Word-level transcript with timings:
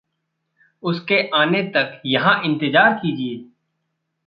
उसके 0.83 1.19
आने 1.35 1.61
तक 1.67 2.01
यहाँ 2.05 2.41
इंतेज़ार 2.43 2.93
कीजिए। 2.93 3.37